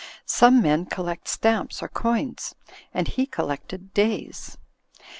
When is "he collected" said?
3.07-3.93